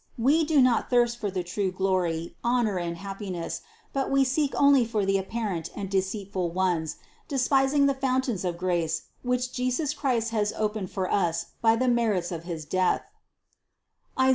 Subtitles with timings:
[0.17, 3.61] We do not thirst for the true glory, honor and happiness,
[3.93, 6.95] but we seek only for the apparent and deceitful ones,
[7.27, 12.31] despising the fountains of grace, which Jesus Christ has opened for us by the merits
[12.31, 13.03] of his Death
[14.19, 14.29] (Is.